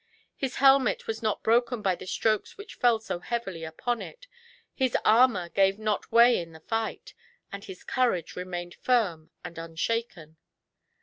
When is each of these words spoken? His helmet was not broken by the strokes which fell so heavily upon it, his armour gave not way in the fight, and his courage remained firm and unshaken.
His 0.35 0.55
helmet 0.55 1.05
was 1.05 1.21
not 1.21 1.43
broken 1.43 1.83
by 1.83 1.93
the 1.93 2.07
strokes 2.07 2.57
which 2.57 2.73
fell 2.73 2.99
so 2.99 3.19
heavily 3.19 3.63
upon 3.63 4.01
it, 4.01 4.25
his 4.73 4.97
armour 5.05 5.49
gave 5.49 5.77
not 5.77 6.11
way 6.11 6.39
in 6.39 6.53
the 6.53 6.59
fight, 6.59 7.13
and 7.51 7.63
his 7.63 7.83
courage 7.83 8.35
remained 8.35 8.73
firm 8.81 9.29
and 9.43 9.59
unshaken. 9.59 10.37